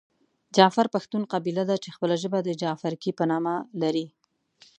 [0.55, 4.07] جعفر پښتون قبیله ده چې خپله ژبه د جعفرکي په نامه لري.